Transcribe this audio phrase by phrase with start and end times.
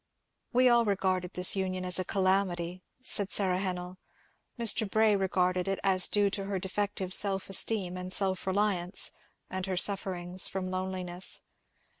[0.51, 3.97] We all regarded this union as a calamity," said Sara Hennell.
[4.57, 4.89] ^^ Mr.
[4.89, 9.11] Bray regarded it as due to her defective self esteem and self reliance,
[9.47, 11.41] and her sufferings from loneliness.